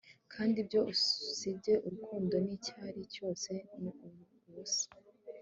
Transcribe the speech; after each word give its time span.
kandi 0.33 0.55
ibyo, 0.63 0.79
usibye 0.93 1.73
urukundo 1.85 2.35
nicyari, 2.45 2.99
byose 3.09 3.51
ni 3.81 3.89
ubusa 4.47 4.87